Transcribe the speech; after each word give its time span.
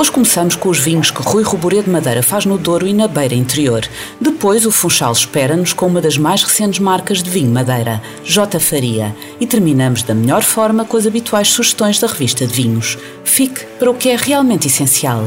Hoje 0.00 0.12
começamos 0.12 0.54
com 0.54 0.68
os 0.68 0.78
vinhos 0.78 1.10
que 1.10 1.20
Rui 1.20 1.42
Ruborê 1.42 1.82
de 1.82 1.90
Madeira 1.90 2.22
faz 2.22 2.46
no 2.46 2.56
Douro 2.56 2.86
e 2.86 2.94
na 2.94 3.08
Beira 3.08 3.34
Interior. 3.34 3.82
Depois, 4.20 4.64
o 4.64 4.70
Funchal 4.70 5.10
espera-nos 5.10 5.72
com 5.72 5.88
uma 5.88 6.00
das 6.00 6.16
mais 6.16 6.44
recentes 6.44 6.78
marcas 6.78 7.20
de 7.20 7.28
vinho 7.28 7.50
Madeira, 7.50 8.00
J. 8.22 8.60
Faria. 8.60 9.12
E 9.40 9.46
terminamos 9.46 10.04
da 10.04 10.14
melhor 10.14 10.42
forma 10.42 10.84
com 10.84 10.96
as 10.96 11.04
habituais 11.04 11.48
sugestões 11.48 11.98
da 11.98 12.06
revista 12.06 12.46
de 12.46 12.54
vinhos. 12.54 12.96
Fique 13.24 13.66
para 13.80 13.90
o 13.90 13.94
que 13.94 14.10
é 14.10 14.14
realmente 14.14 14.68
essencial. 14.68 15.24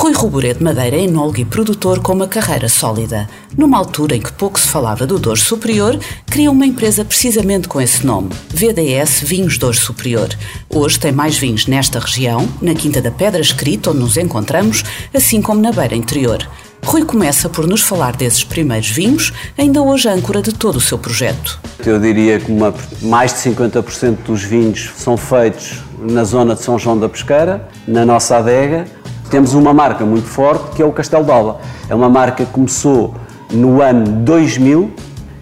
Rui 0.00 0.14
Ruboré 0.14 0.54
de 0.54 0.64
Madeira 0.64 0.96
é 0.96 1.02
enólogo 1.02 1.40
e 1.40 1.44
produtor 1.44 2.00
com 2.00 2.14
uma 2.14 2.26
carreira 2.26 2.70
sólida. 2.70 3.28
Numa 3.54 3.76
altura 3.76 4.16
em 4.16 4.20
que 4.22 4.32
pouco 4.32 4.58
se 4.58 4.66
falava 4.66 5.06
do 5.06 5.18
Douro 5.18 5.38
Superior, 5.38 6.00
criou 6.24 6.54
uma 6.54 6.64
empresa 6.64 7.04
precisamente 7.04 7.68
com 7.68 7.78
esse 7.78 8.06
nome, 8.06 8.30
VDS 8.48 9.20
Vinhos 9.20 9.58
Douro 9.58 9.76
Superior. 9.76 10.30
Hoje 10.70 10.98
tem 10.98 11.12
mais 11.12 11.36
vinhos 11.36 11.66
nesta 11.66 11.98
região, 11.98 12.48
na 12.62 12.74
Quinta 12.74 13.02
da 13.02 13.10
Pedra 13.10 13.42
Escrita, 13.42 13.90
onde 13.90 13.98
nos 13.98 14.16
encontramos, 14.16 14.82
assim 15.12 15.42
como 15.42 15.60
na 15.60 15.70
Beira 15.70 15.94
Interior. 15.94 16.48
Rui 16.82 17.04
começa 17.04 17.50
por 17.50 17.66
nos 17.66 17.82
falar 17.82 18.16
desses 18.16 18.42
primeiros 18.42 18.88
vinhos, 18.88 19.34
ainda 19.58 19.82
hoje 19.82 20.08
âncora 20.08 20.40
de 20.40 20.54
todo 20.54 20.76
o 20.76 20.80
seu 20.80 20.96
projeto. 20.96 21.60
Eu 21.84 22.00
diria 22.00 22.40
que 22.40 22.50
uma, 22.50 22.74
mais 23.02 23.34
de 23.34 23.40
50% 23.50 24.16
dos 24.24 24.42
vinhos 24.42 24.92
são 24.96 25.18
feitos 25.18 25.74
na 25.98 26.24
zona 26.24 26.54
de 26.54 26.62
São 26.62 26.78
João 26.78 26.98
da 26.98 27.06
Pesqueira, 27.06 27.68
na 27.86 28.06
nossa 28.06 28.38
adega, 28.38 28.86
temos 29.30 29.54
uma 29.54 29.72
marca 29.72 30.04
muito 30.04 30.26
forte 30.26 30.74
que 30.74 30.82
é 30.82 30.84
o 30.84 30.92
Castelo 30.92 31.24
d'Alba. 31.24 31.58
É 31.88 31.94
uma 31.94 32.08
marca 32.08 32.44
que 32.44 32.50
começou 32.50 33.14
no 33.50 33.80
ano 33.80 34.04
2000 34.06 34.92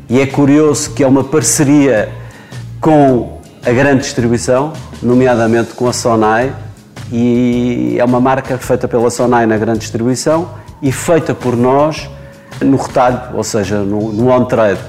e 0.08 0.20
é 0.20 0.27
curioso 0.27 0.91
que 0.91 1.03
é 1.03 1.06
uma 1.06 1.25
parceria 1.25 2.11
com 2.81 3.39
a 3.64 3.70
grande 3.70 4.03
distribuição, 4.03 4.72
nomeadamente 5.03 5.75
com 5.75 5.89
a 5.89 5.92
Sonai, 5.92 6.55
e 7.11 7.97
é 7.98 8.05
uma 8.05 8.20
marca 8.20 8.56
feita 8.59 8.86
pela 8.86 9.11
Sonai 9.11 9.47
na 9.47 9.56
grande 9.56 9.81
distribuição 9.81 10.50
e 10.81 10.92
feita 10.92 11.34
por 11.34 11.56
nós 11.56 12.09
no 12.61 12.77
retalho, 12.77 13.20
ou 13.34 13.44
seja, 13.44 13.78
no, 13.78 14.12
no 14.12 14.31
on-trade. 14.31 14.81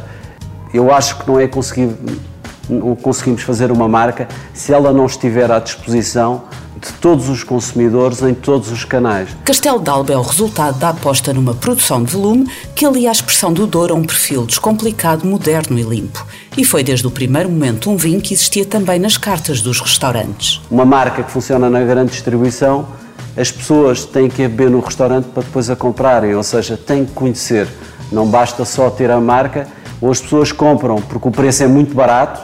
Eu 0.73 0.93
acho 0.93 1.17
que 1.17 1.27
não 1.27 1.39
é 1.39 1.47
conseguir, 1.47 1.95
não 2.69 2.95
conseguimos 2.95 3.41
fazer 3.43 3.71
uma 3.71 3.87
marca 3.87 4.27
se 4.53 4.73
ela 4.73 4.91
não 4.91 5.05
estiver 5.05 5.51
à 5.51 5.59
disposição 5.59 6.43
de 6.79 6.93
todos 6.93 7.29
os 7.29 7.43
consumidores 7.43 8.21
em 8.21 8.33
todos 8.33 8.71
os 8.71 8.85
canais. 8.85 9.29
Castelo 9.43 9.79
d'Alba 9.79 10.13
é 10.13 10.17
o 10.17 10.21
resultado 10.21 10.79
da 10.79 10.89
aposta 10.89 11.33
numa 11.33 11.53
produção 11.53 12.03
de 12.03 12.13
volume 12.13 12.49
que 12.73 12.85
alia 12.85 13.09
a 13.09 13.11
expressão 13.11 13.51
do 13.51 13.67
Douro 13.67 13.93
a 13.93 13.97
um 13.97 14.03
perfil 14.03 14.45
descomplicado, 14.45 15.25
moderno 15.25 15.77
e 15.77 15.83
limpo. 15.83 16.25
E 16.57 16.63
foi 16.63 16.83
desde 16.83 17.05
o 17.05 17.11
primeiro 17.11 17.49
momento 17.49 17.89
um 17.89 17.97
vinho 17.97 18.21
que 18.21 18.33
existia 18.33 18.65
também 18.65 18.99
nas 18.99 19.17
cartas 19.17 19.61
dos 19.61 19.79
restaurantes. 19.79 20.61
Uma 20.71 20.85
marca 20.85 21.23
que 21.23 21.31
funciona 21.31 21.69
na 21.69 21.81
grande 21.81 22.11
distribuição, 22.11 22.87
as 23.37 23.51
pessoas 23.51 24.05
têm 24.05 24.29
que 24.29 24.47
beber 24.47 24.69
no 24.69 24.79
restaurante 24.79 25.25
para 25.25 25.43
depois 25.43 25.69
a 25.69 25.75
comprarem, 25.75 26.35
ou 26.35 26.43
seja, 26.43 26.77
têm 26.77 27.05
que 27.05 27.11
conhecer. 27.11 27.67
Não 28.11 28.25
basta 28.25 28.65
só 28.65 28.89
ter 28.89 29.11
a 29.11 29.19
marca, 29.19 29.67
ou 30.01 30.11
as 30.11 30.19
pessoas 30.19 30.51
compram 30.51 31.01
porque 31.01 31.27
o 31.27 31.31
preço 31.31 31.63
é 31.63 31.67
muito 31.67 31.93
barato, 31.93 32.41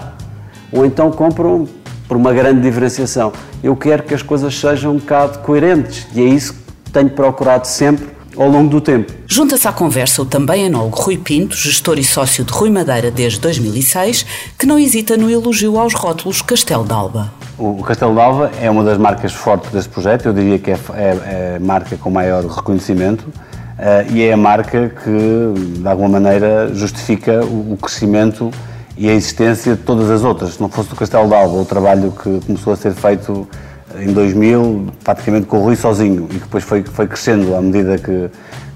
ou 0.71 0.85
então 0.85 1.11
compram 1.11 1.67
por 2.07 2.17
uma 2.17 2.33
grande 2.33 2.61
diferenciação. 2.61 3.31
Eu 3.63 3.75
quero 3.75 4.03
que 4.03 4.13
as 4.13 4.21
coisas 4.21 4.57
sejam 4.57 4.93
um 4.93 4.97
bocado 4.97 5.39
coerentes 5.39 6.07
e 6.13 6.21
é 6.21 6.25
isso 6.25 6.53
que 6.85 6.91
tenho 6.91 7.09
procurado 7.09 7.67
sempre 7.67 8.15
ao 8.37 8.49
longo 8.49 8.69
do 8.69 8.81
tempo. 8.81 9.13
Junta-se 9.27 9.67
à 9.67 9.71
conversa 9.71 10.21
o 10.21 10.25
também 10.25 10.65
enólogo 10.65 11.01
Rui 11.01 11.17
Pinto, 11.17 11.55
gestor 11.55 11.97
e 11.97 12.03
sócio 12.03 12.43
de 12.43 12.51
Rui 12.51 12.69
Madeira 12.69 13.09
desde 13.09 13.39
2006, 13.39 14.25
que 14.57 14.65
não 14.65 14.77
hesita 14.77 15.17
no 15.17 15.29
elogio 15.29 15.79
aos 15.79 15.93
rótulos 15.93 16.41
Castelo 16.41 16.83
d'Alba. 16.83 17.31
O 17.57 17.81
Castelo 17.83 18.13
d'Alba 18.13 18.51
é 18.61 18.69
uma 18.69 18.83
das 18.83 18.97
marcas 18.97 19.33
fortes 19.33 19.71
desse 19.71 19.87
projeto, 19.87 20.25
eu 20.25 20.33
diria 20.33 20.59
que 20.59 20.71
é, 20.71 20.73
é, 20.73 20.97
é 20.97 21.57
a 21.57 21.59
marca 21.65 21.95
com 21.95 22.09
maior 22.09 22.45
reconhecimento 22.45 23.21
uh, 23.21 24.11
e 24.13 24.23
é 24.23 24.33
a 24.33 24.37
marca 24.37 24.89
que, 24.89 25.79
de 25.79 25.87
alguma 25.87 26.19
maneira, 26.19 26.69
justifica 26.73 27.45
o, 27.45 27.73
o 27.73 27.77
crescimento 27.77 28.51
e 28.97 29.09
a 29.09 29.13
existência 29.13 29.75
de 29.75 29.81
todas 29.81 30.09
as 30.09 30.23
outras. 30.23 30.53
Se 30.55 30.61
não 30.61 30.69
fosse 30.69 30.93
o 30.93 30.95
Castelo 30.95 31.27
d'Alba, 31.27 31.57
o 31.57 31.65
trabalho 31.65 32.11
que 32.11 32.39
começou 32.45 32.73
a 32.73 32.75
ser 32.75 32.93
feito 32.93 33.47
em 33.99 34.11
2000, 34.11 34.87
praticamente 35.03 35.47
com 35.47 35.57
o 35.57 35.63
Rui 35.63 35.75
sozinho, 35.75 36.27
e 36.29 36.35
que 36.35 36.39
depois 36.39 36.63
foi, 36.63 36.83
foi 36.83 37.07
crescendo 37.07 37.55
à 37.55 37.61
medida 37.61 37.97
que, 37.97 38.29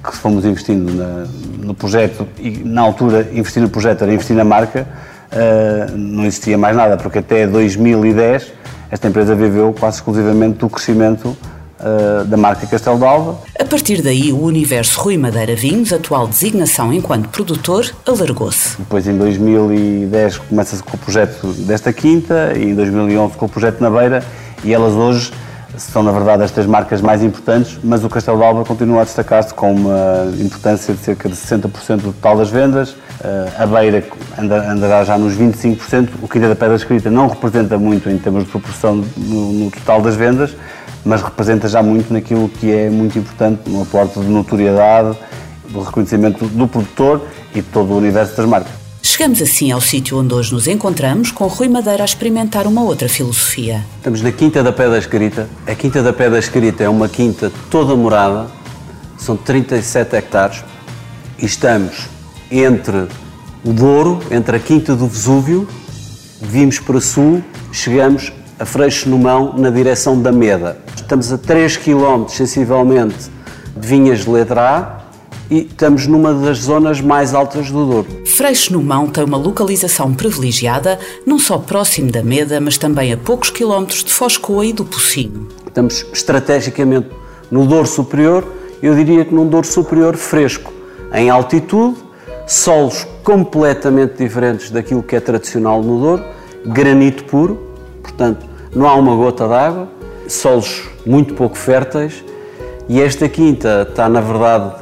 que 0.04 0.18
fomos 0.18 0.46
investindo 0.46 0.94
na, 0.94 1.26
no 1.66 1.74
projeto, 1.74 2.28
e 2.38 2.50
na 2.64 2.82
altura 2.82 3.28
investir 3.34 3.62
no 3.62 3.70
projeto 3.70 4.04
era 4.04 4.14
investir 4.14 4.36
na 4.36 4.44
marca, 4.44 4.88
uh, 5.32 5.98
não 5.98 6.26
existia 6.26 6.58
mais 6.58 6.76
nada, 6.76 6.98
porque 6.98 7.20
até 7.20 7.48
2010 7.48 8.54
esta 8.92 9.08
empresa 9.08 9.36
viveu 9.36 9.74
quase 9.78 9.98
exclusivamente 9.98 10.58
do 10.58 10.70
crescimento 10.70 11.38
uh, 11.80 12.26
da 12.26 12.38
marca 12.38 12.68
Castelo 12.68 12.98
d'Alva. 12.98 13.40
A 13.60 13.66
partir 13.66 14.02
daí, 14.02 14.32
o 14.32 14.44
universo 14.44 15.00
Rui 15.00 15.18
Madeira 15.18 15.56
Vinhos, 15.56 15.92
atual 15.94 16.28
designação 16.28 16.94
enquanto 16.94 17.30
produtor, 17.30 17.86
alargou-se. 18.06 18.78
Depois, 18.78 19.08
em 19.08 19.18
2010, 19.18 20.38
começa-se 20.38 20.84
com 20.84 20.96
o 20.96 21.00
projeto 21.00 21.48
desta 21.66 21.92
quinta 21.92 22.54
e 22.56 22.66
em 22.66 22.76
2011 22.76 23.38
com 23.38 23.46
o 23.46 23.50
projeto 23.50 23.82
na 23.82 23.90
Beira 23.90 24.24
e 24.64 24.74
elas 24.74 24.94
hoje 24.94 25.32
são, 25.78 26.04
na 26.04 26.12
verdade, 26.12 26.44
as 26.44 26.52
três 26.52 26.68
marcas 26.68 27.02
mais 27.02 27.24
importantes, 27.24 27.80
mas 27.84 28.04
o 28.04 28.10
Castelo 28.10 28.38
d'Alva 28.38 28.66
continua 28.66 29.02
a 29.02 29.04
destacar-se 29.04 29.54
com 29.54 29.72
uma 29.72 30.32
importância 30.40 30.94
de 30.94 31.00
cerca 31.00 31.30
de 31.30 31.36
60% 31.36 31.98
do 31.98 32.14
total 32.14 32.38
das 32.38 32.50
vendas. 32.50 32.96
Eh, 33.24 33.50
a 33.58 33.66
Beira 33.66 34.04
andará 34.38 35.04
já 35.04 35.18
nos 35.18 35.36
25%, 35.36 36.10
o 36.22 36.28
Quilha 36.28 36.50
da 36.50 36.56
Pedra 36.56 36.76
Escrita 36.76 37.10
não 37.10 37.28
representa 37.28 37.78
muito 37.78 38.10
em 38.10 38.18
termos 38.18 38.44
de 38.44 38.50
proporção 38.50 39.04
no 39.18 39.72
total 39.72 40.02
das 40.02 40.16
vendas, 40.16 40.56
mas 41.06 41.22
representa 41.22 41.68
já 41.68 41.82
muito 41.82 42.12
naquilo 42.14 42.50
que 42.50 42.72
é 42.72 42.90
muito 42.90 43.18
importante, 43.18 43.70
no 43.70 43.82
aporte 43.82 44.20
de 44.20 44.28
notoriedade, 44.28 45.18
do 45.70 45.82
reconhecimento 45.82 46.46
do 46.46 46.68
produtor 46.68 47.22
e 47.54 47.62
de 47.62 47.68
todo 47.68 47.92
o 47.94 47.98
universo 47.98 48.36
das 48.36 48.46
marcas. 48.46 48.80
Chegamos 49.02 49.42
assim 49.42 49.72
ao 49.72 49.82
sítio 49.82 50.20
onde 50.20 50.34
hoje 50.34 50.54
nos 50.54 50.68
encontramos, 50.68 51.32
com 51.32 51.48
Rui 51.48 51.68
Madeira 51.68 52.04
a 52.04 52.06
experimentar 52.06 52.68
uma 52.68 52.84
outra 52.84 53.08
filosofia. 53.08 53.84
Estamos 53.98 54.22
na 54.22 54.32
Quinta 54.32 54.62
da 54.62 54.72
Pedra 54.72 54.98
Escrita. 54.98 55.50
A 55.68 55.76
Quinta 55.76 56.04
da 56.04 56.14
Pedra 56.14 56.38
Escrita 56.40 56.84
é 56.84 56.90
uma 56.90 57.08
quinta 57.08 57.52
toda 57.70 57.96
morada, 57.96 58.48
são 59.18 59.36
37 59.36 60.16
hectares, 60.16 60.64
e 61.38 61.46
estamos 61.46 62.08
entre 62.52 63.08
o 63.64 63.74
Douro, 63.74 64.20
entre 64.32 64.56
a 64.58 64.60
Quinta 64.60 64.96
do 64.96 65.08
Vesúvio, 65.08 65.68
vimos 66.42 66.80
para 66.80 67.02
sul, 67.02 67.44
chegamos 67.72 68.32
a 68.60 68.66
Freixo 68.66 69.10
no 69.10 69.18
Mão, 69.18 69.54
na 69.58 69.70
direção 69.70 70.22
da 70.22 70.34
Meda. 70.34 70.78
Estamos 70.94 71.32
a 71.32 71.38
3 71.38 71.78
km, 71.78 72.28
sensivelmente, 72.28 73.32
de 73.76 73.88
vinhas 73.88 74.26
de 74.26 74.30
letra 74.30 74.62
A 74.62 75.00
e 75.50 75.60
estamos 75.60 76.06
numa 76.06 76.34
das 76.34 76.60
zonas 76.60 77.00
mais 77.00 77.34
altas 77.34 77.72
do 77.72 77.86
Douro. 77.86 78.08
Freixo 78.26 78.74
no 78.74 78.84
Mão 78.84 79.08
tem 79.08 79.24
uma 79.24 79.38
localização 79.38 80.14
privilegiada, 80.14 81.00
não 81.26 81.40
só 81.40 81.58
próximo 81.58 82.12
da 82.12 82.22
Meda, 82.22 82.60
mas 82.60 82.78
também 82.78 83.14
a 83.14 83.18
poucos 83.18 83.50
quilómetros 83.50 84.04
de 84.04 84.12
Foscoa 84.12 84.66
e 84.66 84.74
do 84.74 84.84
Pocinho. 84.84 85.48
Estamos 85.66 86.06
estrategicamente 86.12 87.08
no 87.50 87.66
Douro 87.66 87.88
Superior, 87.88 88.46
eu 88.84 88.94
diria 88.94 89.24
que 89.24 89.34
num 89.34 89.48
Douro 89.48 89.66
Superior 89.66 90.18
fresco, 90.18 90.74
em 91.14 91.30
altitude, 91.30 91.96
solos 92.46 93.08
completamente 93.24 94.18
diferentes 94.18 94.70
daquilo 94.70 95.02
que 95.02 95.16
é 95.16 95.20
tradicional 95.22 95.82
no 95.82 96.00
Douro, 96.00 96.26
granito 96.66 97.24
puro, 97.24 97.58
portanto, 98.04 98.49
não 98.76 98.88
há 98.88 98.96
uma 98.96 99.16
gota 99.16 99.48
d'água, 99.48 99.88
solos 100.28 100.84
muito 101.06 101.34
pouco 101.34 101.58
férteis 101.58 102.24
e 102.88 103.02
esta 103.02 103.28
quinta 103.28 103.88
está, 103.90 104.08
na 104.10 104.22
verdade, 104.22 104.74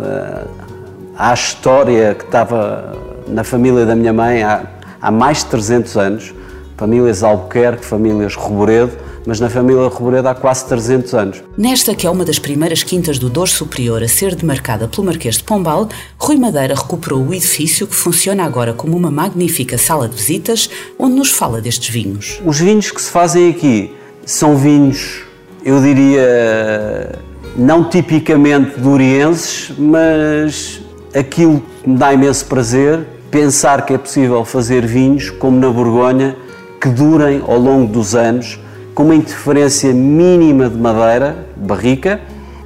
à 1.18 1.34
história 1.34 2.16
que 2.16 2.26
estava 2.26 2.94
na 3.28 3.44
família 3.44 3.86
da 3.86 3.96
minha 3.96 4.14
mãe 4.14 4.44
há, 4.44 4.64
há 5.02 5.12
mais 5.12 5.40
de 5.40 5.48
300 5.48 5.98
anos, 5.98 6.34
famílias 6.78 7.24
Albuquerque, 7.24 7.86
famílias 7.86 8.36
Roboredo, 8.36 8.94
mas 9.28 9.42
na 9.42 9.50
família 9.50 9.90
Roboredo 9.90 10.30
há 10.30 10.34
quase 10.34 10.66
300 10.68 11.14
anos. 11.14 11.44
Nesta 11.58 11.94
que 11.94 12.08
é 12.08 12.10
uma 12.10 12.24
das 12.24 12.40
primeiras 12.40 12.82
quintas 12.82 13.20
do 13.20 13.30
Douro 13.30 13.50
Superior 13.50 14.02
a 14.02 14.08
ser 14.08 14.34
demarcada 14.34 14.88
pelo 14.88 15.06
Marquês 15.06 15.36
de 15.36 15.44
Pombal, 15.44 15.90
Rui 16.18 16.38
Madeira 16.38 16.74
recuperou 16.74 17.28
o 17.28 17.34
edifício 17.34 17.86
que 17.86 17.94
funciona 17.94 18.46
agora 18.46 18.74
como 18.74 18.96
uma 18.96 19.12
magnífica 19.12 19.78
sala 19.78 20.08
de 20.08 20.16
visitas 20.16 20.70
onde 20.98 21.16
nos 21.16 21.30
fala 21.30 21.60
destes 21.60 21.90
vinhos. 21.90 22.42
Os 22.46 22.58
vinhos 22.58 22.90
que 22.90 23.02
se 23.02 23.12
fazem 23.12 23.50
aqui 23.50 23.94
são 24.26 24.56
vinhos, 24.56 25.24
eu 25.62 25.82
diria, 25.82 27.20
não 27.58 27.84
tipicamente 27.84 28.80
durienses, 28.80 29.74
mas 29.78 30.80
aquilo 31.14 31.62
que 31.84 31.90
me 31.90 31.98
dá 31.98 32.14
imenso 32.14 32.46
prazer, 32.46 33.06
pensar 33.30 33.86
que 33.86 33.94
é 33.94 33.98
possível 33.98 34.46
fazer 34.46 34.86
vinhos, 34.86 35.30
como 35.32 35.60
na 35.60 35.70
Borgonha, 35.70 36.38
que 36.80 36.88
durem 36.88 37.44
ao 37.46 37.60
longo 37.60 37.92
dos 37.92 38.16
anos, 38.16 38.58
com 38.98 39.04
uma 39.04 39.16
interferência 39.16 39.94
mínima 39.94 40.68
de 40.68 40.76
madeira, 40.76 41.46
barrica, 41.56 42.20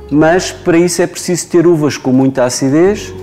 mas 0.09 0.49
para 0.49 0.77
isso 0.77 1.01
é 1.01 1.05
preciso 1.05 1.45
ter 1.49 1.67
uvas 1.67 1.97
com 1.97 2.13
muita 2.13 2.45
acidez, 2.45 3.13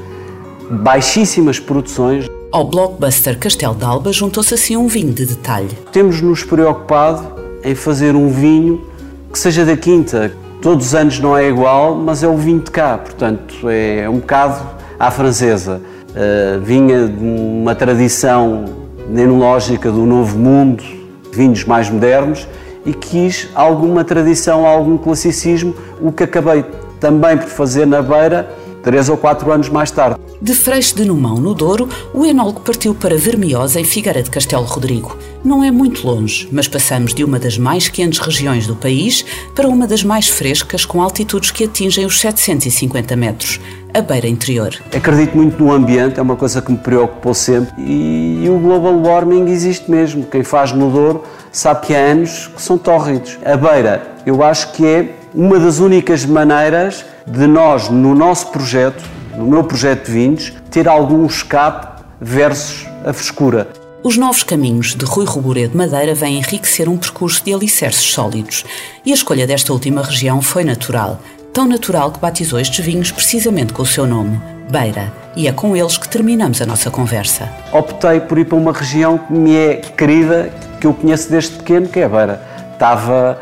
baixíssimas 0.70 1.58
produções. 1.58 2.26
Ao 2.52 2.69
blockbuster 2.69 3.38
Castel 3.38 3.72
d'Alba 3.72 4.12
juntou-se 4.12 4.52
assim 4.52 4.76
um 4.76 4.87
vinho 4.88 5.10
de 5.10 5.25
detalhe. 5.25 5.70
Temos-nos 5.90 6.44
preocupado 6.44 7.26
em 7.64 7.75
fazer 7.75 8.14
um 8.14 8.28
vinho 8.28 8.87
que 9.32 9.38
seja 9.38 9.64
da 9.64 9.75
quinta. 9.75 10.31
Todos 10.60 10.88
os 10.88 10.94
anos 10.94 11.19
não 11.19 11.34
é 11.34 11.49
igual, 11.49 11.94
mas 11.94 12.22
é 12.22 12.28
o 12.28 12.37
vinho 12.37 12.60
de 12.60 12.70
cá, 12.70 12.99
portanto 12.99 13.70
é 13.70 14.06
um 14.06 14.19
bocado 14.19 14.69
à 15.00 15.10
francesa. 15.10 15.81
Uh, 16.10 16.60
vinha 16.60 17.08
de 17.08 17.25
uma 17.25 17.75
tradição 17.75 18.66
enológica 19.10 19.90
do 19.90 20.05
Novo 20.05 20.37
Mundo, 20.37 20.84
vinhos 21.32 21.64
mais 21.64 21.88
modernos, 21.88 22.46
e 22.88 22.94
quis 22.94 23.50
alguma 23.55 24.02
tradição, 24.02 24.67
algum 24.67 24.96
classicismo, 24.96 25.75
o 26.00 26.11
que 26.11 26.23
acabei 26.23 26.64
também 26.99 27.37
por 27.37 27.49
fazer 27.49 27.87
na 27.87 28.00
Beira, 28.00 28.49
três 28.83 29.09
ou 29.09 29.17
quatro 29.17 29.51
anos 29.53 29.69
mais 29.69 29.91
tarde. 29.91 30.19
De 30.41 30.55
Freixo 30.55 30.95
de 30.95 31.05
Numão, 31.05 31.37
no 31.37 31.53
Douro, 31.53 31.89
o 32.15 32.25
enólogo 32.25 32.61
partiu 32.61 32.95
para 32.95 33.17
Vermiosa, 33.17 33.81
em 33.81 33.85
Figueira 33.85 34.23
de 34.23 34.31
Castelo 34.31 34.65
Rodrigo. 34.65 35.17
Não 35.45 35.65
é 35.65 35.71
muito 35.71 36.07
longe, 36.07 36.49
mas 36.53 36.69
passamos 36.69 37.13
de 37.13 37.25
uma 37.25 37.39
das 37.39 37.59
mais 37.59 37.89
quentes 37.89 38.21
regiões 38.21 38.67
do 38.67 38.77
país 38.77 39.25
para 39.55 39.69
uma 39.69 39.87
das 39.87 40.05
mais 40.05 40.29
frescas, 40.29 40.85
com 40.85 41.03
altitudes 41.03 41.51
que 41.51 41.65
atingem 41.65 42.07
os 42.07 42.21
750 42.21 43.17
metros, 43.17 43.61
a 43.93 44.01
beira 44.01 44.29
interior. 44.29 44.75
Acredito 44.95 45.37
muito 45.37 45.63
no 45.63 45.73
ambiente, 45.73 46.21
é 46.21 46.23
uma 46.23 46.37
coisa 46.37 46.63
que 46.63 46.71
me 46.71 46.79
preocupou 46.79 47.35
sempre 47.35 47.73
e, 47.79 48.49
o 48.49 48.59
global 48.59 48.97
warming 49.01 49.51
existe 49.51 49.91
mesmo. 49.91 50.25
Quem 50.25 50.45
faz 50.45 50.73
no 50.73 50.91
Douro 50.91 51.25
sabe 51.51 51.87
que 51.87 51.95
há 51.95 51.99
anos 51.99 52.49
que 52.55 52.63
são 52.63 52.79
tórridos. 52.79 53.39
A 53.45 53.57
beira, 53.57 54.07
eu 54.25 54.43
acho 54.43 54.73
que 54.73 54.87
é 54.87 55.18
uma 55.35 55.59
das 55.59 55.79
únicas 55.79 56.25
maneiras 56.25 57.05
de 57.27 57.47
nós, 57.47 57.89
no 57.89 58.15
nosso 58.15 58.49
projeto, 58.49 59.03
no 59.37 59.47
meu 59.47 59.65
projeto 59.65 60.07
de 60.07 60.13
vinhos, 60.13 60.53
ter 60.71 60.89
algum 60.89 61.27
escape 61.27 62.03
versus 62.21 62.87
a 63.05 63.13
frescura. 63.13 63.69
Os 64.03 64.17
novos 64.17 64.43
caminhos 64.43 64.95
de 64.95 65.05
Rui 65.05 65.27
Ruboré 65.27 65.67
de 65.67 65.77
Madeira 65.77 66.15
vêm 66.15 66.39
enriquecer 66.39 66.89
um 66.89 66.97
percurso 66.97 67.45
de 67.45 67.53
alicerces 67.53 68.05
sólidos 68.05 68.65
e 69.05 69.11
a 69.11 69.15
escolha 69.15 69.47
desta 69.47 69.73
última 69.73 70.03
região 70.03 70.41
foi 70.41 70.65
natural, 70.65 71.21
tão 71.53 71.67
natural 71.67 72.13
que 72.13 72.21
batizou 72.21 72.61
estes 72.61 72.85
vinhos 72.85 73.11
precisamente 73.11 73.73
com 73.73 73.83
o 73.83 73.87
seu 73.87 74.07
nome, 74.07 74.41
Beira, 74.71 75.13
e 75.35 75.49
é 75.49 75.53
com 75.53 75.77
eles 75.77 75.99
que 75.99 76.09
terminamos 76.09 76.63
a 76.63 76.67
nossa 76.67 76.91
conversa. 76.91 77.49
Optei 77.73 78.21
por 78.21 78.39
ir 78.39 78.45
para 78.45 78.57
uma 78.57 78.73
região 78.73 79.19
que 79.19 79.33
me 79.33 79.57
é 79.57 79.75
querida, 79.77 80.53
que 80.81 80.87
eu 80.87 80.95
conheço 80.95 81.31
desde 81.31 81.57
pequeno, 81.57 81.89
que 81.89 82.01
é 82.01 82.05
a 82.05 82.09
Beira. 82.09 82.43
Estava 82.75 83.41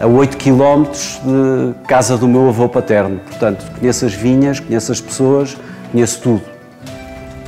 a 0.00 0.06
8 0.06 0.36
km 0.36 0.84
de 0.90 1.74
casa 1.86 2.16
do 2.16 2.26
meu 2.26 2.48
avô 2.48 2.68
paterno. 2.68 3.20
Portanto, 3.28 3.64
conheço 3.78 4.04
as 4.04 4.14
vinhas, 4.14 4.60
conheço 4.60 4.92
as 4.92 5.00
pessoas, 5.00 5.56
conheço 5.92 6.20
tudo. 6.20 6.42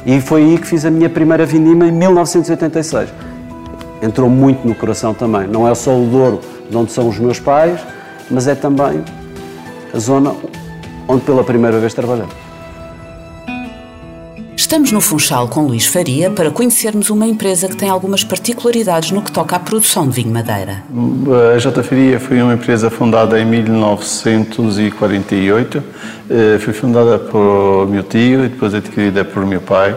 E 0.05 0.21
foi 0.21 0.43
aí 0.43 0.59
que 0.59 0.67
fiz 0.67 0.85
a 0.85 0.91
minha 0.91 1.11
primeira 1.11 1.45
vindima 1.45 1.87
em 1.87 1.93
1986. 1.93 3.09
Entrou 4.01 4.31
muito 4.31 4.67
no 4.67 4.75
coração 4.75 5.13
também. 5.13 5.49
Não 5.49 5.69
é 5.69 5.75
só 5.75 5.97
o 5.99 6.07
Douro, 6.07 6.41
de 6.71 6.77
onde 6.77 6.93
são 6.93 7.09
os 7.09 7.19
meus 7.19 7.41
pais, 7.41 7.81
mas 8.31 8.47
é 8.47 8.55
também 8.55 9.03
a 9.93 9.99
zona 9.99 10.35
onde 11.09 11.23
pela 11.23 11.43
primeira 11.43 11.79
vez 11.79 11.95
trabalhei. 11.95 12.27
Estamos 14.67 14.91
no 14.91 15.01
Funchal 15.01 15.47
com 15.47 15.65
Luís 15.65 15.87
Faria 15.87 16.29
para 16.29 16.51
conhecermos 16.51 17.09
uma 17.09 17.25
empresa 17.25 17.69
que 17.69 17.77
tem 17.77 17.89
algumas 17.89 18.25
particularidades 18.25 19.13
no 19.13 19.23
que 19.23 19.31
toca 19.31 19.55
à 19.55 19.61
produção 19.61 20.09
de 20.09 20.17
vinho 20.17 20.35
madeira. 20.35 20.83
A 21.55 21.57
J. 21.57 21.85
Faria 21.85 22.19
foi 22.19 22.43
uma 22.43 22.55
empresa 22.55 22.91
fundada 22.91 23.41
em 23.41 23.45
1948. 23.45 25.85
Eh, 26.29 26.59
foi 26.59 26.73
fundada 26.73 27.17
por 27.17 27.87
meu 27.89 28.03
tio 28.03 28.45
e 28.45 28.49
depois 28.49 28.75
adquirida 28.75 29.25
por 29.25 29.47
meu 29.47 29.61
pai 29.61 29.97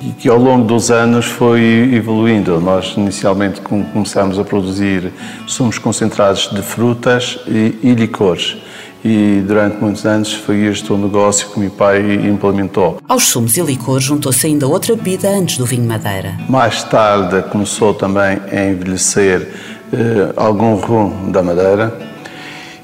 e 0.00 0.08
que 0.12 0.26
ao 0.26 0.38
longo 0.38 0.64
dos 0.64 0.90
anos 0.90 1.26
foi 1.26 1.90
evoluindo. 1.92 2.58
Nós 2.62 2.94
inicialmente 2.96 3.60
começámos 3.60 4.38
a 4.38 4.42
produzir 4.42 5.12
sumos 5.46 5.76
concentrados 5.76 6.48
de 6.50 6.62
frutas 6.62 7.38
e, 7.46 7.78
e 7.82 7.92
licores 7.92 8.56
e 9.04 9.42
durante 9.46 9.76
muitos 9.80 10.04
anos 10.04 10.32
foi 10.32 10.64
este 10.66 10.92
o 10.92 10.96
negócio 10.96 11.48
que 11.50 11.60
meu 11.60 11.70
pai 11.70 12.14
implementou. 12.26 12.98
Aos 13.08 13.24
sumos 13.24 13.56
e 13.56 13.62
licores 13.62 14.04
juntou-se 14.04 14.46
ainda 14.46 14.66
outra 14.66 14.96
bebida 14.96 15.28
antes 15.28 15.58
do 15.58 15.64
vinho 15.64 15.86
madeira. 15.86 16.36
Mais 16.48 16.82
tarde 16.84 17.42
começou 17.50 17.94
também 17.94 18.40
a 18.50 18.64
envelhecer 18.70 19.52
eh, 19.92 20.32
algum 20.36 20.74
rum 20.74 21.30
da 21.30 21.42
madeira 21.42 21.96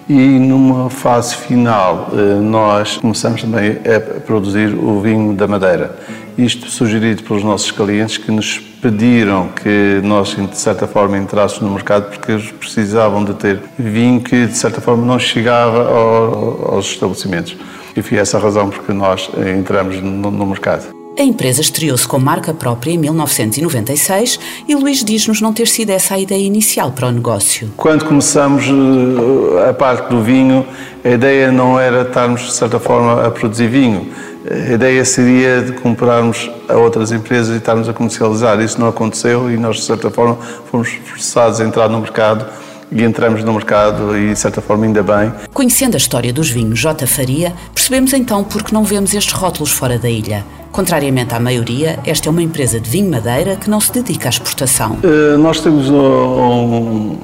e 0.08 0.14
numa 0.14 0.90
fase 0.90 1.34
final 1.34 2.10
eh, 2.12 2.40
nós 2.40 2.98
começamos 2.98 3.42
também 3.42 3.78
a 3.84 4.20
produzir 4.20 4.74
o 4.74 5.00
vinho 5.00 5.34
da 5.34 5.46
madeira. 5.46 5.96
Isto 6.36 6.68
sugerido 6.68 7.22
pelos 7.22 7.44
nossos 7.44 7.70
clientes 7.70 8.18
que 8.18 8.30
nos 8.30 8.58
pediram 8.58 9.48
que 9.48 10.00
nós, 10.02 10.34
de 10.34 10.56
certa 10.58 10.86
forma, 10.86 11.16
entrássemos 11.16 11.62
no 11.62 11.70
mercado 11.70 12.10
porque 12.10 12.32
eles 12.32 12.50
precisavam 12.50 13.24
de 13.24 13.34
ter 13.34 13.60
vinho 13.78 14.20
que, 14.20 14.46
de 14.46 14.56
certa 14.56 14.80
forma, 14.80 15.06
não 15.06 15.18
chegava 15.18 15.88
aos 15.88 16.86
estabelecimentos. 16.86 17.56
E 17.96 18.02
foi 18.02 18.18
essa 18.18 18.36
a 18.36 18.40
razão 18.40 18.68
porque 18.68 18.92
nós 18.92 19.30
entramos 19.56 20.00
no, 20.00 20.30
no 20.30 20.46
mercado. 20.46 20.92
A 21.16 21.22
empresa 21.22 21.60
estreou-se 21.60 22.08
com 22.08 22.18
marca 22.18 22.52
própria 22.52 22.90
em 22.90 22.98
1996 22.98 24.40
e 24.68 24.74
Luís 24.74 25.04
diz-nos 25.04 25.40
não 25.40 25.52
ter 25.52 25.68
sido 25.68 25.90
essa 25.90 26.14
a 26.14 26.18
ideia 26.18 26.44
inicial 26.44 26.90
para 26.90 27.06
o 27.06 27.12
negócio. 27.12 27.70
Quando 27.76 28.04
começamos 28.04 28.64
eh, 28.64 29.70
a 29.70 29.72
parte 29.72 30.10
do 30.10 30.20
vinho, 30.20 30.66
a 31.04 31.10
ideia 31.10 31.52
não 31.52 31.78
era 31.78 32.02
estarmos, 32.02 32.42
de 32.42 32.52
certa 32.52 32.80
forma, 32.80 33.24
a 33.24 33.30
produzir 33.30 33.68
vinho 33.68 34.10
a 34.50 34.72
ideia 34.72 35.04
seria 35.04 35.62
de 35.62 35.72
comprarmos 35.72 36.50
a 36.68 36.74
outras 36.74 37.10
empresas 37.10 37.54
e 37.54 37.58
estarmos 37.58 37.88
a 37.88 37.92
comercializar. 37.92 38.60
Isso 38.60 38.78
não 38.78 38.88
aconteceu 38.88 39.50
e 39.50 39.56
nós, 39.56 39.76
de 39.76 39.82
certa 39.82 40.10
forma, 40.10 40.36
fomos 40.70 40.90
forçados 41.04 41.60
a 41.60 41.64
entrar 41.64 41.88
no 41.88 42.00
mercado 42.00 42.44
e 42.92 43.02
entramos 43.02 43.42
no 43.42 43.52
mercado 43.54 44.16
e, 44.16 44.34
de 44.34 44.38
certa 44.38 44.60
forma, 44.60 44.84
ainda 44.84 45.02
bem. 45.02 45.32
Conhecendo 45.52 45.94
a 45.94 45.96
história 45.96 46.32
dos 46.32 46.50
vinhos 46.50 46.78
J. 46.78 47.06
Faria, 47.06 47.54
percebemos 47.74 48.12
então 48.12 48.44
por 48.44 48.62
que 48.62 48.74
não 48.74 48.84
vemos 48.84 49.14
estes 49.14 49.32
rótulos 49.32 49.70
fora 49.70 49.98
da 49.98 50.10
ilha. 50.10 50.44
Contrariamente 50.70 51.34
à 51.34 51.40
maioria, 51.40 51.98
esta 52.04 52.28
é 52.28 52.30
uma 52.30 52.42
empresa 52.42 52.78
de 52.78 52.90
vinho 52.90 53.10
madeira 53.10 53.56
que 53.56 53.70
não 53.70 53.80
se 53.80 53.92
dedica 53.92 54.28
à 54.28 54.30
exportação. 54.30 54.98
Uh, 55.02 55.38
nós 55.38 55.60
temos 55.60 55.88
um, 55.88 57.16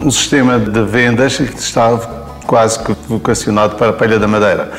um 0.00 0.10
sistema 0.10 0.58
de 0.58 0.82
vendas 0.84 1.36
que 1.36 1.58
está 1.58 2.21
quase 2.52 2.80
que 2.80 2.94
vocacionado 3.08 3.76
para 3.76 3.88
a 3.88 3.92
palha 3.94 4.18
da 4.18 4.28
madeira. 4.28 4.70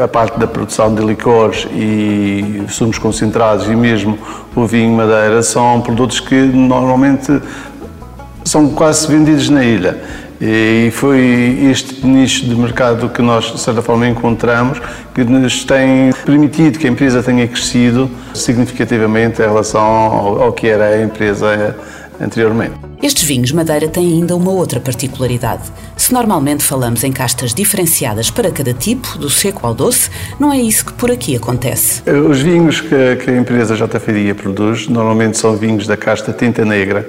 A 0.00 0.06
parte 0.06 0.38
da 0.38 0.46
produção 0.46 0.94
de 0.94 1.02
licores 1.04 1.66
e 1.72 2.62
sumos 2.68 2.98
concentrados 2.98 3.66
e 3.66 3.74
mesmo 3.74 4.16
o 4.54 4.64
vinho 4.64 4.96
madeira 4.96 5.42
são 5.42 5.80
produtos 5.80 6.20
que 6.20 6.36
normalmente 6.36 7.42
são 8.44 8.68
quase 8.68 9.08
vendidos 9.08 9.48
na 9.48 9.64
ilha. 9.64 10.00
E 10.40 10.92
foi 10.92 11.66
este 11.68 12.06
nicho 12.06 12.46
de 12.46 12.54
mercado 12.54 13.08
que 13.08 13.20
nós, 13.20 13.46
de 13.46 13.58
certa 13.58 13.82
forma, 13.82 14.06
encontramos 14.06 14.80
que 15.12 15.24
nos 15.24 15.64
tem 15.64 16.12
permitido 16.24 16.78
que 16.78 16.86
a 16.86 16.90
empresa 16.90 17.24
tenha 17.24 17.48
crescido 17.48 18.08
significativamente 18.34 19.42
em 19.42 19.46
relação 19.46 19.82
ao, 19.82 20.52
que 20.52 20.68
era 20.68 20.84
a 20.90 21.02
empresa 21.02 21.74
anteriormente. 22.20 22.85
Estes 23.02 23.24
vinhos 23.24 23.52
Madeira 23.52 23.88
têm 23.88 24.06
ainda 24.06 24.34
uma 24.34 24.50
outra 24.50 24.80
particularidade. 24.80 25.64
Se 25.96 26.12
normalmente 26.12 26.62
falamos 26.62 27.04
em 27.04 27.12
castas 27.12 27.52
diferenciadas 27.52 28.30
para 28.30 28.50
cada 28.50 28.72
tipo, 28.72 29.18
do 29.18 29.28
seco 29.28 29.66
ao 29.66 29.74
doce, 29.74 30.10
não 30.40 30.52
é 30.52 30.58
isso 30.58 30.86
que 30.86 30.92
por 30.94 31.10
aqui 31.10 31.36
acontece. 31.36 32.02
Os 32.10 32.40
vinhos 32.40 32.80
que, 32.80 32.94
a 33.30 33.36
empresa 33.36 33.76
JFD 33.76 34.34
produz 34.34 34.88
normalmente 34.88 35.36
são 35.36 35.56
vinhos 35.56 35.86
da 35.86 35.96
casta 35.96 36.32
tinta 36.32 36.64
negra, 36.64 37.08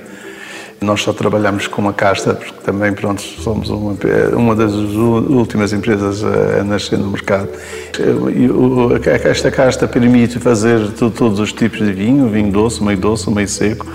nós 0.82 1.02
só 1.02 1.12
trabalhamos 1.12 1.68
com 1.68 1.82
uma 1.82 1.94
casta, 1.94 2.34
porque 2.34 2.54
também, 2.64 2.94
pronto, 2.94 3.22
somos 3.22 3.70
uma, 3.70 3.96
uma 4.36 4.56
das 4.56 4.74
últimas 4.74 5.74
empresas 5.74 6.24
a 6.24 6.64
nascer 6.64 7.00
no 7.00 7.10
mercado. 7.10 7.50
Esta 9.24 9.50
casta 9.50 9.88
permite 9.88 10.40
fazer 10.40 10.92
todos 10.92 11.40
os 11.40 11.52
tipos 11.52 11.80
de 11.80 11.92
vinho, 11.92 12.28
vinho 12.30 12.52
doce, 12.52 12.84
meio 12.84 12.98
doce, 12.98 13.30
meio 13.32 13.48
seco, 13.48 13.88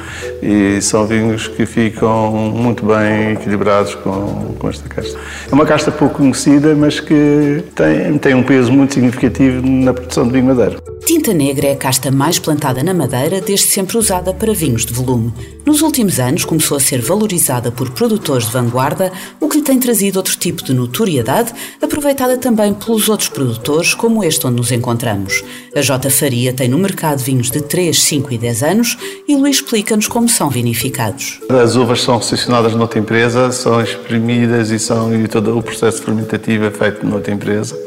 e 0.43 0.81
são 0.81 1.07
vinhos 1.07 1.47
que 1.47 1.65
ficam 1.65 2.33
muito 2.33 2.85
bem 2.85 3.33
equilibrados 3.33 3.95
com, 3.95 4.55
com 4.59 4.69
esta 4.69 4.89
casta. 4.89 5.19
É 5.51 5.55
uma 5.55 5.65
casta 5.65 5.91
pouco 5.93 6.17
conhecida, 6.17 6.75
mas 6.75 6.99
que 6.99 7.62
tem, 7.75 8.19
tem 8.19 8.35
um 8.35 8.43
peso 8.43 8.73
muito 8.73 8.95
significativo 8.95 9.65
na 9.67 9.93
produção 9.93 10.27
de 10.27 10.33
vinho 10.33 10.47
madeira. 10.47 10.77
Tinta 11.05 11.35
negra 11.35 11.67
é 11.67 11.73
a 11.73 11.77
casta 11.77 12.11
mais 12.11 12.39
plantada 12.39 12.83
na 12.83 12.95
Madeira, 12.95 13.41
desde 13.41 13.67
sempre 13.67 13.99
usada 13.99 14.33
para 14.33 14.53
vinhos 14.53 14.87
de 14.87 14.93
volume. 14.93 15.33
Nos 15.64 15.81
últimos 15.81 16.19
anos 16.19 16.45
começou 16.45 16.76
a 16.76 16.81
ser 16.81 17.00
valorizada 17.00 17.71
por 17.71 17.90
produtores 17.90 18.47
de 18.47 18.52
vanguarda, 18.52 19.12
o 19.40 19.49
que 19.49 19.59
lhe 19.59 19.62
tem 19.62 19.78
trazido 19.78 20.16
outro 20.16 20.37
tipo 20.37 20.62
de 20.64 20.75
notoriedade, 20.75 21.52
aproveitada 21.81 22.37
também 22.37 22.75
pelos 22.75 23.09
outros 23.09 23.28
produtores, 23.28 23.95
como 23.95 24.25
este 24.25 24.45
onde 24.45 24.57
nos 24.57 24.73
encontramos. 24.73 25.45
A 25.75 25.81
J. 25.81 26.11
Faria 26.11 26.52
tem 26.52 26.69
no 26.69 26.78
mercado 26.78 27.21
vinhos 27.21 27.49
de 27.49 27.61
3, 27.61 27.97
5 28.02 28.35
e 28.35 28.38
10 28.38 28.62
anos 28.64 28.99
e 29.28 29.37
Luís 29.37 29.57
explica-nos 29.57 30.09
como 30.09 30.28
são 30.28 30.50
vinificados. 30.50 31.38
As 31.49 31.76
uvas 31.76 32.02
são 32.02 32.21
selecionadas 32.21 32.75
noutra 32.75 32.99
empresa, 32.99 33.52
são 33.52 33.81
exprimidas 33.81 34.71
e, 34.71 34.81
são, 34.81 35.14
e 35.14 35.28
todo 35.28 35.57
o 35.57 35.62
processo 35.62 36.02
fermentativo 36.02 36.64
é 36.64 36.71
feito 36.73 37.07
noutra 37.07 37.33
empresa. 37.33 37.78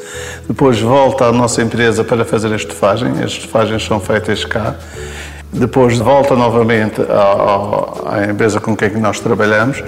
Depois 0.48 0.80
volta 0.80 1.26
à 1.26 1.32
nossa 1.34 1.62
empresa 1.62 2.06
para 2.06 2.24
fazer 2.24 2.54
a 2.54 2.56
estufagem, 2.56 3.12
as 3.22 3.32
estufagens 3.32 3.84
são 3.84 4.00
feitas 4.00 4.46
cá 4.46 4.78
depois 5.56 5.98
volta 5.98 6.36
novamente 6.36 7.02
à, 7.02 8.18
à, 8.18 8.30
empresa 8.30 8.60
com 8.60 8.76
quem 8.76 8.90
nós 8.98 9.20
trabalhamos. 9.20 9.84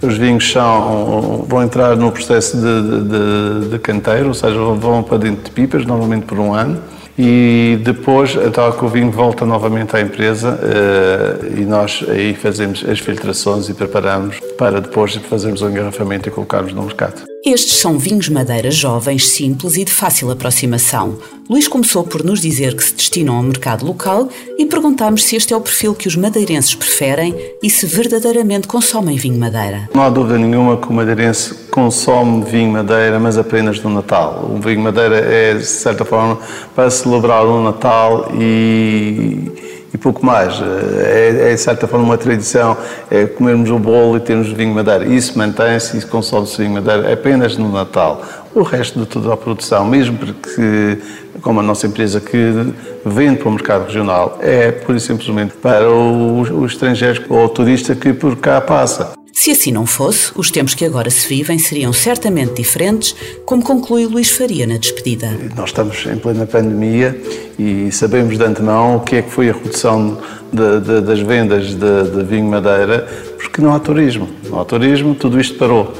Os 0.00 0.16
vinhos 0.18 0.50
são, 0.50 1.44
vão 1.48 1.62
entrar 1.62 1.96
no 1.96 2.10
processo 2.10 2.56
de, 2.56 3.02
de, 3.02 3.68
de 3.70 3.78
canteiro, 3.78 4.28
ou 4.28 4.34
seja, 4.34 4.58
vão 4.58 5.02
para 5.02 5.18
dentro 5.18 5.44
de 5.44 5.50
pipas, 5.50 5.86
normalmente 5.86 6.26
por 6.26 6.38
um 6.38 6.52
ano 6.52 6.80
e 7.18 7.78
depois, 7.82 8.34
então, 8.34 8.72
que 8.72 8.84
o 8.84 8.88
vinho 8.88 9.10
volta 9.10 9.44
novamente 9.44 9.94
à 9.94 10.00
empresa 10.00 10.58
uh, 10.58 11.60
e 11.60 11.64
nós 11.64 12.04
aí 12.08 12.34
fazemos 12.34 12.84
as 12.88 12.98
filtrações 13.00 13.68
e 13.68 13.74
preparamos 13.74 14.40
para 14.56 14.80
depois 14.80 15.14
fazermos 15.16 15.60
o 15.62 15.68
engarrafamento 15.68 16.28
e 16.28 16.32
colocarmos 16.32 16.72
no 16.72 16.82
mercado. 16.82 17.31
Estes 17.44 17.78
são 17.78 17.98
vinhos 17.98 18.28
madeira 18.28 18.70
jovens, 18.70 19.28
simples 19.30 19.74
e 19.74 19.84
de 19.84 19.90
fácil 19.90 20.30
aproximação. 20.30 21.18
Luís 21.50 21.66
começou 21.66 22.04
por 22.04 22.22
nos 22.22 22.40
dizer 22.40 22.76
que 22.76 22.84
se 22.84 22.94
destinam 22.94 23.34
ao 23.34 23.42
mercado 23.42 23.84
local 23.84 24.28
e 24.56 24.64
perguntámos 24.64 25.24
se 25.24 25.34
este 25.34 25.52
é 25.52 25.56
o 25.56 25.60
perfil 25.60 25.92
que 25.92 26.06
os 26.06 26.14
madeirenses 26.14 26.76
preferem 26.76 27.34
e 27.60 27.68
se 27.68 27.84
verdadeiramente 27.84 28.68
consomem 28.68 29.16
vinho 29.16 29.40
madeira. 29.40 29.90
Não 29.92 30.02
há 30.02 30.08
dúvida 30.08 30.38
nenhuma 30.38 30.76
que 30.76 30.86
o 30.86 30.92
madeirense 30.92 31.52
consome 31.68 32.44
vinho 32.44 32.70
madeira, 32.70 33.18
mas 33.18 33.36
apenas 33.36 33.82
no 33.82 33.90
Natal. 33.90 34.48
O 34.48 34.60
vinho 34.60 34.80
madeira 34.80 35.16
é, 35.16 35.54
de 35.54 35.66
certa 35.66 36.04
forma, 36.04 36.38
para 36.76 36.88
celebrar 36.90 37.44
o 37.44 37.60
Natal 37.60 38.30
e 38.38 39.71
e 39.92 39.98
pouco 39.98 40.24
mais. 40.24 40.54
É, 40.60 41.50
é, 41.50 41.54
de 41.54 41.60
certa 41.60 41.86
forma, 41.86 42.04
uma 42.04 42.18
tradição, 42.18 42.76
é 43.10 43.26
comermos 43.26 43.70
o 43.70 43.78
bolo 43.78 44.16
e 44.16 44.20
termos 44.20 44.48
vinho 44.48 44.74
madeira. 44.74 45.04
Isso 45.06 45.36
mantém-se 45.36 45.98
e 45.98 46.02
consome-se 46.02 46.58
vinho 46.58 46.74
madeira 46.74 47.12
apenas 47.12 47.56
no 47.56 47.70
Natal. 47.70 48.22
O 48.54 48.62
resto 48.62 49.00
de 49.00 49.06
toda 49.06 49.32
a 49.32 49.36
produção, 49.36 49.84
mesmo 49.84 50.18
porque, 50.18 50.98
como 51.40 51.60
a 51.60 51.62
nossa 51.62 51.86
empresa 51.86 52.20
que 52.20 52.72
vende 53.04 53.38
para 53.38 53.48
o 53.48 53.52
mercado 53.52 53.86
regional, 53.86 54.38
é 54.40 54.70
pura 54.70 54.98
e 54.98 55.00
simplesmente 55.00 55.54
para 55.54 55.90
os, 55.90 56.50
os 56.50 56.72
estrangeiros 56.72 57.22
ou 57.28 57.44
o 57.44 57.48
turista 57.48 57.94
que 57.94 58.12
por 58.12 58.36
cá 58.36 58.60
passa. 58.60 59.21
Se 59.42 59.50
assim 59.50 59.72
não 59.72 59.86
fosse, 59.86 60.30
os 60.36 60.52
tempos 60.52 60.72
que 60.72 60.84
agora 60.84 61.10
se 61.10 61.26
vivem 61.26 61.58
seriam 61.58 61.92
certamente 61.92 62.54
diferentes, 62.62 63.12
como 63.44 63.60
conclui 63.60 64.06
Luís 64.06 64.30
Faria 64.30 64.68
na 64.68 64.76
despedida. 64.76 65.36
Nós 65.56 65.70
estamos 65.70 66.06
em 66.06 66.16
plena 66.16 66.46
pandemia 66.46 67.20
e 67.58 67.90
sabemos 67.90 68.38
de 68.38 68.44
antemão 68.44 68.98
o 68.98 69.00
que 69.00 69.16
é 69.16 69.22
que 69.22 69.28
foi 69.28 69.50
a 69.50 69.52
redução 69.52 70.16
de, 70.52 70.80
de, 70.82 71.00
das 71.00 71.18
vendas 71.18 71.74
de, 71.74 72.10
de, 72.12 72.22
vinho 72.22 72.46
madeira, 72.46 73.00
porque 73.36 73.60
não 73.60 73.74
há 73.74 73.80
turismo. 73.80 74.28
Não 74.48 74.60
há 74.60 74.64
turismo, 74.64 75.12
tudo 75.16 75.40
isto 75.40 75.58
parou. 75.58 75.92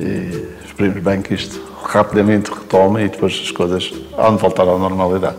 E 0.00 0.48
esperemos 0.66 1.00
bem 1.00 1.22
que 1.22 1.34
isto 1.34 1.62
rapidamente 1.84 2.50
retome 2.50 3.04
e 3.04 3.08
depois 3.08 3.40
as 3.40 3.52
coisas 3.52 3.84
de 3.84 4.36
voltar 4.36 4.64
à 4.64 4.76
normalidade. 4.76 5.36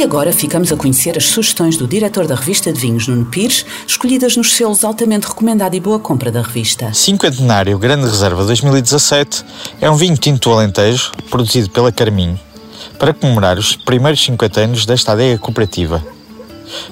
E 0.00 0.02
agora 0.02 0.32
ficamos 0.32 0.72
a 0.72 0.76
conhecer 0.78 1.18
as 1.18 1.26
sugestões 1.26 1.76
do 1.76 1.86
diretor 1.86 2.26
da 2.26 2.34
revista 2.34 2.72
de 2.72 2.80
vinhos, 2.80 3.06
Nuno 3.06 3.26
Pires, 3.26 3.66
escolhidas 3.86 4.34
nos 4.34 4.54
selos 4.54 4.82
altamente 4.82 5.28
recomendado 5.28 5.74
e 5.74 5.80
boa 5.80 5.98
compra 5.98 6.32
da 6.32 6.40
revista. 6.40 6.90
Cinquentenário 6.94 7.78
Grande 7.78 8.06
Reserva 8.06 8.42
2017 8.46 9.44
é 9.78 9.90
um 9.90 9.96
vinho 9.96 10.16
tinto 10.16 10.50
alentejo, 10.50 11.12
produzido 11.28 11.68
pela 11.68 11.92
Carminho, 11.92 12.40
para 12.98 13.12
comemorar 13.12 13.58
os 13.58 13.76
primeiros 13.76 14.24
50 14.24 14.60
anos 14.62 14.86
desta 14.86 15.12
adega 15.12 15.36
cooperativa. 15.36 16.02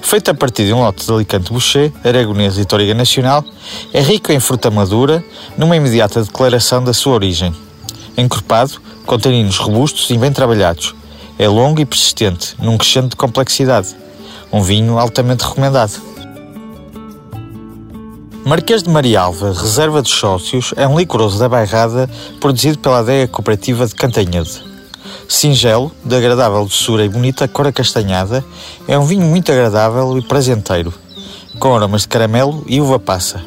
Feito 0.03 0.29
a 0.29 0.35
partir 0.35 0.67
de 0.67 0.73
um 0.73 0.81
lote 0.81 1.03
de 1.03 1.11
Alicante 1.11 1.51
Boucher, 1.51 1.91
Aragonês 2.03 2.59
e 2.59 2.65
Toriga 2.65 2.93
Nacional, 2.93 3.43
é 3.91 4.01
rico 4.01 4.31
em 4.31 4.39
fruta 4.39 4.69
madura, 4.69 5.25
numa 5.57 5.75
imediata 5.75 6.21
declaração 6.21 6.83
da 6.83 6.93
sua 6.93 7.13
origem. 7.13 7.55
Encorpado, 8.15 8.79
com 9.07 9.17
taninos 9.17 9.57
robustos 9.57 10.11
e 10.11 10.17
bem 10.19 10.31
trabalhados, 10.31 10.93
é 11.39 11.47
longo 11.47 11.79
e 11.79 11.85
persistente, 11.85 12.53
num 12.59 12.77
crescente 12.77 13.11
de 13.11 13.15
complexidade. 13.15 13.95
Um 14.51 14.61
vinho 14.61 14.99
altamente 14.99 15.45
recomendado. 15.45 15.93
Marquês 18.45 18.83
de 18.83 18.89
Marialva, 18.89 19.53
Reserva 19.53 20.01
dos 20.01 20.11
Sócios, 20.11 20.73
é 20.75 20.85
um 20.85 20.99
licoroso 20.99 21.39
da 21.39 21.47
Bairrada 21.47 22.09
produzido 22.41 22.77
pela 22.79 22.99
adega 22.99 23.31
cooperativa 23.31 23.87
de 23.87 23.95
Cantanhede. 23.95 24.61
Singelo, 25.29 25.91
de 26.03 26.15
agradável 26.15 26.65
doçura 26.65 27.05
e 27.05 27.09
bonita 27.09 27.47
cor 27.47 27.67
acastanhada, 27.67 28.43
é 28.85 28.99
um 28.99 29.05
vinho 29.05 29.25
muito 29.25 29.49
agradável 29.49 30.17
e 30.17 30.21
prazenteiro, 30.21 30.93
com 31.57 31.73
aromas 31.73 32.01
de 32.01 32.09
caramelo 32.09 32.65
e 32.67 32.81
uva 32.81 32.99
passa. 32.99 33.41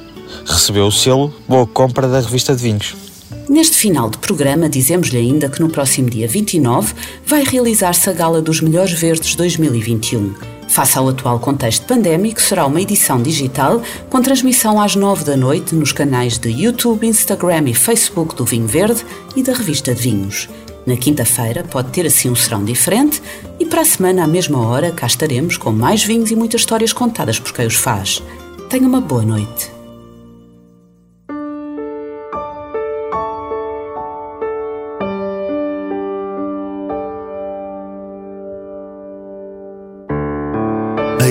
Recebeu 0.47 0.87
o 0.87 0.93
selo 0.93 1.35
Boa 1.47 1.67
Compra 1.67 2.09
da 2.09 2.21
revista 2.21 2.55
de 2.55 2.63
vinhos. 2.63 3.12
Neste 3.49 3.77
final 3.77 4.09
de 4.09 4.19
programa, 4.19 4.69
dizemos-lhe 4.69 5.19
ainda 5.19 5.49
que 5.49 5.61
no 5.61 5.69
próximo 5.69 6.09
dia 6.09 6.27
29 6.27 6.95
vai 7.27 7.45
realizar-se 7.45 8.09
a 8.09 8.13
Gala 8.13 8.41
dos 8.41 8.61
Melhores 8.61 8.93
Verdes 8.93 9.35
2021. 9.35 10.35
Face 10.69 10.97
ao 10.97 11.09
atual 11.09 11.39
contexto 11.39 11.85
pandémico, 11.85 12.41
será 12.41 12.65
uma 12.65 12.81
edição 12.81 13.21
digital 13.23 13.83
com 14.09 14.23
transmissão 14.23 14.81
às 14.81 14.97
9 14.97 15.25
da 15.25 15.37
noite 15.37 15.75
nos 15.75 15.93
canais 15.93 16.39
de 16.39 16.49
YouTube, 16.49 17.07
Instagram 17.07 17.69
e 17.69 17.75
Facebook 17.75 18.35
do 18.35 18.47
Vinho 18.47 18.67
Verde 18.67 19.05
e 19.37 19.43
da 19.43 19.53
Revista 19.53 19.95
de 19.95 20.01
Vinhos. 20.01 20.49
Na 20.87 20.97
quinta-feira 20.97 21.63
pode 21.63 21.91
ter 21.91 22.07
assim 22.07 22.31
um 22.31 22.35
serão 22.35 22.65
diferente 22.65 23.23
e 23.61 23.67
para 23.67 23.83
a 23.83 23.85
semana, 23.85 24.25
à 24.25 24.27
mesma 24.27 24.67
hora, 24.67 24.91
cá 24.91 25.07
estaremos 25.07 25.57
com 25.57 25.71
mais 25.71 26.03
vinhos 26.03 26.31
e 26.31 26.37
muitas 26.37 26.63
histórias 26.63 26.93
contadas 26.93 27.39
por 27.39 27.53
quem 27.53 27.67
os 27.67 27.75
faz. 27.75 28.23
Tenha 28.71 28.89
uma 28.89 29.01
boa 29.01 29.23
noite. 29.23 29.82